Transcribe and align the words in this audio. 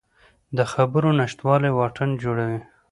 د 0.57 0.59
خبرو 0.71 1.09
نشتوالی 1.19 1.71
واټن 1.73 2.09
جوړوي 2.23 2.59